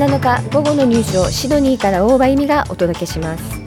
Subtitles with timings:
[0.00, 3.60] 7日午後のニュースをシドニーから大場由美がお届けします。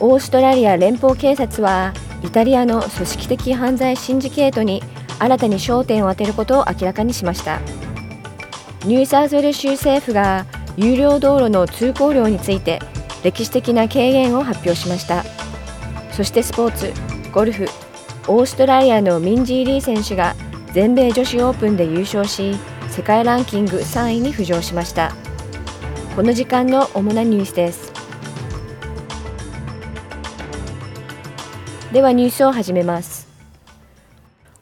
[0.00, 1.94] オーストラリア連邦警察は
[2.24, 4.82] イタリアの組織的犯罪シンジケートに
[5.20, 7.60] 新たに焦点を当てることを明らかにしました。
[8.84, 12.80] ニューサウスウェル州政府が有料道路の通行料について
[13.22, 15.22] 歴史的な軽減を発表しました。
[16.10, 16.92] そしてスポーツ
[17.30, 17.68] ゴルフ
[18.26, 20.34] オーストラリアのミンジー・リー選手が
[20.72, 22.56] 全米女子オープンで優勝し
[22.88, 25.14] 世界ランキング3位に浮上しました。
[26.16, 27.92] この時間の主なニュースです。
[31.92, 33.28] ではニュースを始めます。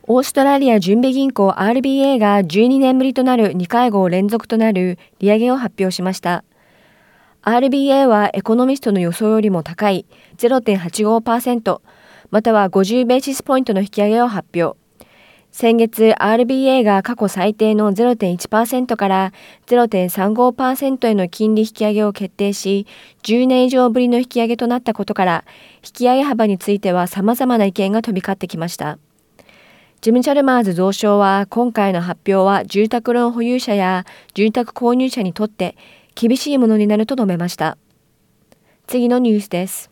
[0.03, 6.45] オーストラリア準備銀行 RBA が12年ぶりとなる2会合連続となる利上げを発表しました。
[7.43, 10.05] RBA はエコノミストの予想よりも高い
[10.37, 11.81] 0.85%
[12.31, 14.88] または50ベーシスポイントの引き上げを発表。
[15.51, 19.33] 先月 RBA が過去最低の0.1%から
[19.67, 22.87] 0.35%への金利引き上げを決定し、
[23.23, 25.45] 10年以上ぶりの引き上げとなったことから、
[25.85, 28.99] 引き上げ幅については様々な意見が飛び交ってきました。
[30.01, 35.77] ジム・チャルマーズ増相は今回の発表は住宅ローン保有者や住宅購入者にとって
[36.15, 37.79] 厳しいものになると述べました。
[38.87, 39.91] 次のニュースです。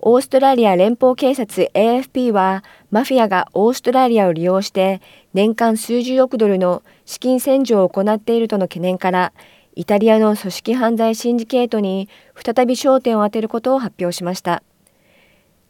[0.00, 5.00] オーストラリア連邦警察 AFP はマフィアがオーストラリアを利用して
[5.34, 9.32] 年間数十億ドルの資金洗浄を行っているとの懸念から
[9.74, 14.62] イタリアの組織犯罪シンジケートに再び焦点を当てることを発表しました。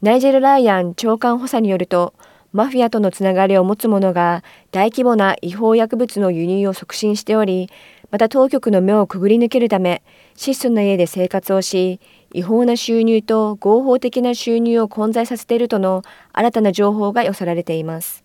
[0.02, 2.14] ナイジェル・ライアン長官補佐によると
[2.52, 7.68] マフィアとのつながりを持つ者が大規模な違法薬物の輸入を促進しており
[8.10, 10.02] また当局の目をくぐり抜けるため
[10.34, 12.00] 質素な家で生活をし
[12.32, 16.02] 違法な収入と合法的な収入を混在させているとの
[16.32, 18.24] 新たな情報が寄せられています。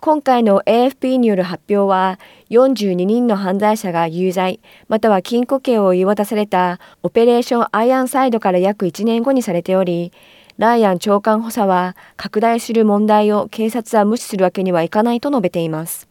[0.00, 2.18] 今回の AFP による発表は
[2.50, 10.12] 42人の犯罪者が有罪または禁錮刑を言い渡されたオペレーションアイアンサイドから約1年後にされており
[10.58, 16.06] ライアン長官補佐は拡大する問題を警察は無視するわけにはいかないと述べています。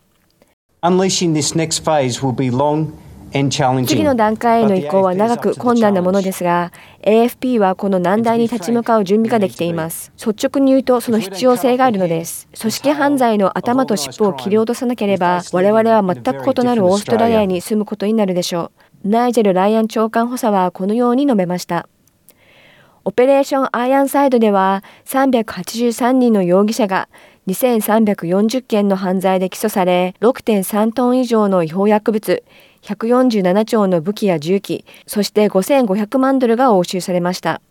[0.82, 2.88] Unleashing this next phase will be long
[3.34, 6.72] 次の段階への移行は長く困難なものですが
[7.02, 10.12] AFP はこの難題に立ち向かう準備ができています。
[10.24, 12.48] 率直に言うとその必要性があるのです。
[12.60, 18.72] 組織犯罪の頭と尻尾を切り落とさなければ我々は全く異なるオーストラリアに住むことになるでしょ
[19.04, 19.10] う。
[19.10, 21.90] ナイジェル・ライアン長官補佐はこのように述べました。
[23.04, 27.10] オペレーションアイアンサイドでは383人の容疑者が
[27.48, 32.44] 2340件の犯罪で起訴され6.3トン以上の違法薬物
[32.84, 37.62] 147兆の武器や銃器、そして5500万ドルが押収されました。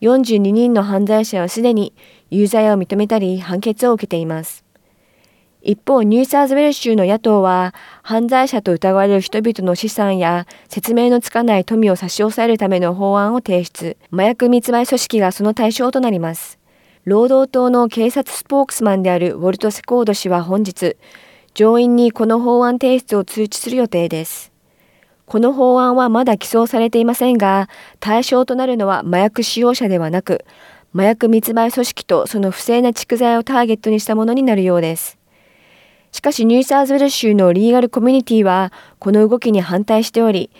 [0.00, 1.92] 42人の犯罪者はすでに
[2.30, 4.64] 有罪を認めたり判決を受けています。
[5.64, 7.72] 一方、ニューサーズウェル州の野党は、
[8.02, 13.96] 犯罪者と疑われる人々の資産や説明のつかない富を差し押さえるための法案を提出。
[14.12, 16.58] 麻薬密売組織がその対象となります。
[17.04, 20.96] 労働党の警察スポークスマンであるウォルト・セコード氏は本日、
[21.54, 24.51] 上院にこの法案提出を通知する予定です。
[25.32, 27.70] この法案はまだ起草されていませんが、
[28.00, 30.44] 対象となるのは麻薬使用者ではなく、
[30.94, 35.16] 麻薬密売組織とその不正な蓄財をターゲットにしたものになるようです。
[36.10, 40.50] しかしニューサーズウェル州のリーガルコミュニティはこの動きに反対しており、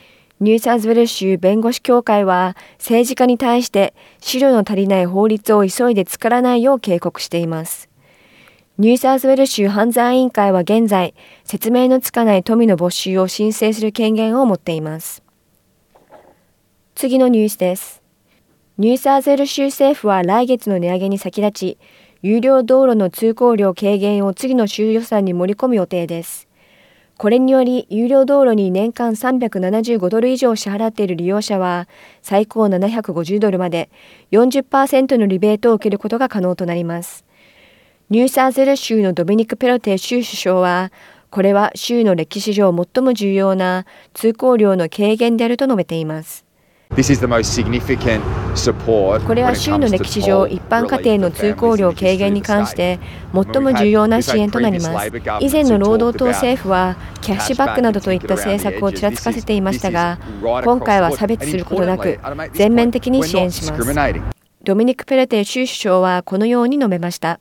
[0.40, 7.91] ニューサーズウェル州弁護士協会は政治家に対して資料の足りない法律を急いで作らないよう警告しています。
[8.82, 11.14] ニューサウスウェル州犯罪委員会は現在、
[11.44, 15.22] 説明のつかない富の没収を申請する権限を持っています。
[16.96, 18.02] 次のニュースです。
[18.78, 21.78] ニューサウスウェル州政府は来月の値上げに先立ち、
[22.22, 26.48] 有料道路の通行料軽減を次の州予算に盛り込む予定です。
[27.18, 31.86] これにより、有料道路に年間375ドル以上支払っている利用者は、
[32.20, 33.90] 最高750ドルまで
[34.32, 37.24] 40%のリベートを受けることが可能となります。
[38.12, 40.92] ニューサーゼル州のドミニク・ペロテ州首相は、
[41.30, 46.44] これは州の歴史上最も重要な通行料の軽減であると述べています。
[46.90, 47.02] これ
[49.44, 53.00] は州の歴史上一般家庭の通行量軽減に関して
[53.32, 55.10] 最も重要な支援となります。
[55.40, 62.18] 以前の労働党政府はキャッシュバックなどといった政策をちらつかせていましたが今回は差別することなく
[62.52, 63.94] 全面的に支援します。
[64.64, 67.40] ドミニク・ペレテ州首相はこのように述べました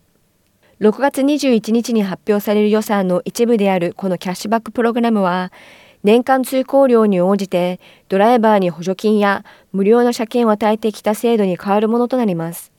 [0.81, 5.51] 6月21日に発表される予算の一部であるこのキャッシュバックプログラムは
[6.01, 7.79] 年間通行料に応じて
[8.09, 12.71] ドライバーに補助金や無料の車検を与えてきた制度に変わるものとなります。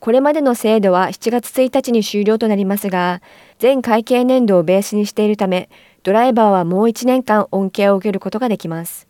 [0.00, 3.22] これまでの制度は7月1日に終了となりますが、
[3.60, 5.68] 全会計年度をベースにしているため、
[6.02, 9.06] ドライバーはもう1年間恩恵を受けることができます。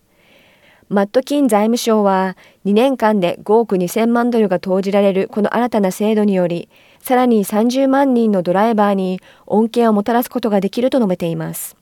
[0.90, 6.68] マット・キン財務省は2年間で5億2000万ドルが投じられるこの新たな制度により、
[7.00, 11.76] さらに30万人のドライバーに恩恵をもたらすことができると述べています。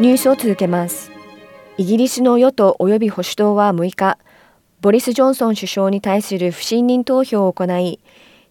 [0.00, 1.10] ニュースを続けます。
[1.78, 4.18] イギリスの与党及び保守党は6日、
[4.80, 8.00] ボリス・ジョンソン首相に対する不信任投票を行い、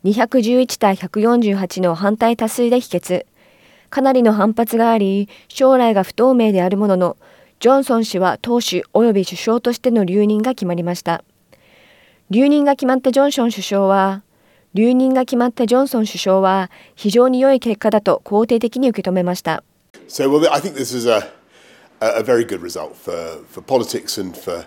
[0.04, 3.25] 211対148の反対多数で否決。
[3.90, 7.18] かなりの反発があり、将来が不透明であるものの、
[7.63, 11.24] ジョンソン氏は党首及び首相としての留任が決まりました。
[12.30, 14.21] 留任が決まったジョンソン首相は、
[14.74, 19.63] 留任が決まったジョンソン首相は非常に良い結果だと肯定的に受け止めました。
[20.10, 21.31] So, well, I think this is a,
[22.01, 24.66] a very good result for, for politics and for,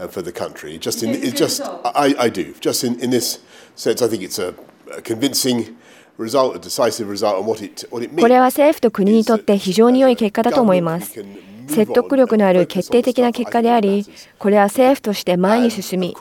[0.00, 0.78] uh, for the country.
[0.78, 2.54] Just in, it just, I, I do.
[2.62, 3.40] Just in, in this
[3.76, 4.54] sense, I think it's a,
[4.96, 5.76] a convincing
[6.16, 8.22] result, a decisive result, and what it, what it means.
[8.22, 11.12] これは政府と国にとって非常に良い結果だと思います。
[11.68, 14.04] 説得力のある決定的な結果であり、
[14.38, 16.16] これは政府として前に進み、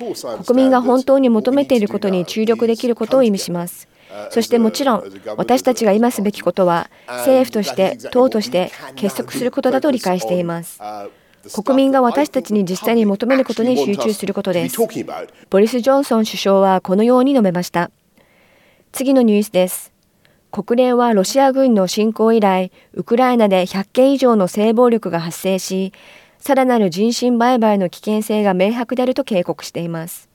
[0.45, 3.87] 国民が本当に求めていることに注力できることを意味します。
[4.31, 5.03] そしてもちろん
[5.35, 10.79] 私たちが今すべきことは政府として党として結束することだと理解しています。
[11.53, 14.77] 国民が私たちに実際に求めることに集中することです。
[15.49, 17.91] ボリス・ジョンソン首相はこのように述べました。
[18.91, 19.96] 次のニュースです。
[20.51, 25.93] 国連はロシア軍の侵攻以来ウクライナで100件以上の性暴力が発生し
[26.39, 30.29] さらなる人身売買の危険性が明白であると警告しています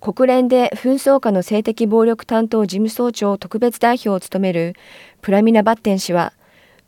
[0.00, 4.74] 国連で紛争下の性的暴力担当事務総長特別代表を務める
[5.20, 6.32] プラミナ・バッテン氏は、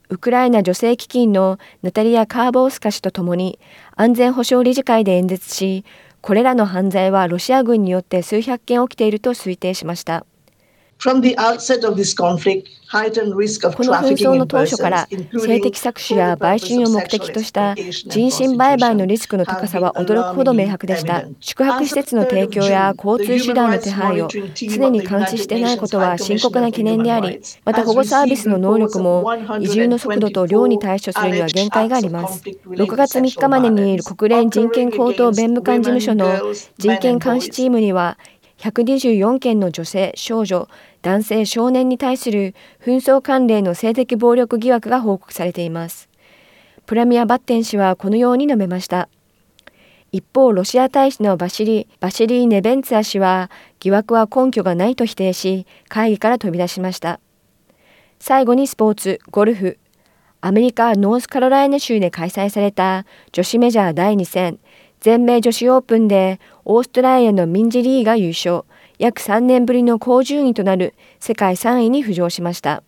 [0.08, 3.58] ウクライナ女性基金のナタリア・カーボースカ氏と共に
[3.96, 5.84] 安全保障理事会で演説し、
[6.22, 10.24] これらの犯罪はロシア軍によって数百件起きていると推定しました。
[11.04, 11.20] この
[13.94, 21.24] 紛争の当初から性的搾取や売春を目的とした人身売買のリスクの高さは驚くほど明白でした。
[21.40, 29.28] 宿泊施設の提供や交通手段の手配を常に監視していないことは深刻な懸念であり、また保護サービスの能力も
[29.58, 32.44] 移住の速度と量に対処するには限界があります。
[32.44, 38.18] 6月3日までに国連人権高等弁務官事務所の人権監視チームには
[38.62, 40.68] 124件の女性、少女、
[41.02, 46.08] 男性、少年に対する紛争関連の性的暴力疑惑が報告されています。
[46.86, 49.08] プラミア・バッテン氏はこのように述べました。
[50.12, 53.50] 一方、ロシア大使のバシリ・バシリー・ネベンツァ氏は
[53.80, 57.18] 疑惑は根拠がないと否定し、会議から飛び出しました。
[58.20, 59.78] 最後にスポーツ、ゴルフ。
[60.40, 64.60] アメリカ・ノースカロライナ州で開催された女子メジャー第2戦、
[65.00, 68.64] 全米女子オープンでオーストラリアのミンジ・リーが優勝。
[68.98, 72.84] 約3年ぶりの高順位となる世界3位に浮上しました。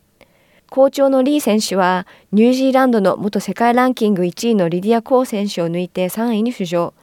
[0.70, 6.94] 好調のリー選手はニュージーランドの元世界ランキング1位のリディア・コー選手を抜いて3位に浮上。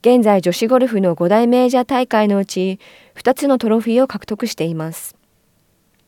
[0.00, 2.78] 現在女子ゴルフの5大メジャー大会のうち
[3.16, 5.16] 2つのトロフィーを獲得しています。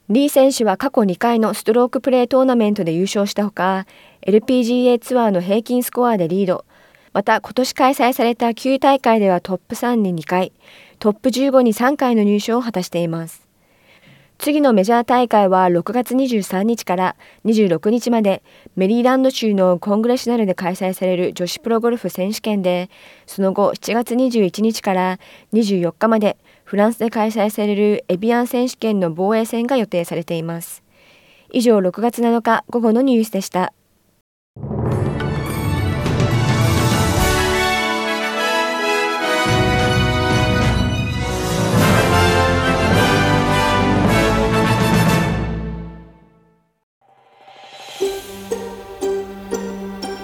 [0.08, 3.86] リー選手は過去2回のストロークプレートーナメントで優勝したほか、
[4.26, 6.64] LPGA ツアーの平均スコアでリード、
[7.12, 10.52] また今年開催された9大会ではトップ3に2回、
[10.98, 13.48] トップ15に3回の入賞を果たしています。
[14.38, 18.44] 次のメジャー大会は6月23日から26日まで
[18.76, 22.88] メリーランド州のコングレッショナルで開催される女子プロゴルフ選手権で、
[23.26, 25.18] その後7月21日から
[25.52, 30.84] 24日までフランスで開催されるエビアン選手権の防衛戦が予定されています。
[31.52, 33.72] 以上6月7日午後のニュースでした。